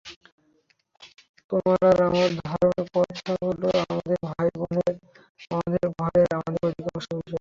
[1.51, 4.93] তোমার আর আমার ধর্মের কথা হলো আমাদের ভাই-বোনের,
[5.51, 7.21] আমাদের ঘরের আমাদের অধিকারের বিষয়।